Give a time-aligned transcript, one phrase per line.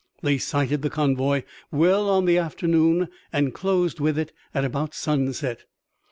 [0.23, 4.95] They sighted the convoy well on in the afternoon and closed with it at about
[4.95, 5.65] sunset.